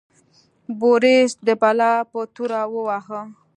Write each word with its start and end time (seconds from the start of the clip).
بوریس 0.79 1.31
د 1.47 1.49
بلا 1.61 1.93
په 2.11 2.19
توره 2.35 2.61
وواهه. 2.73 3.21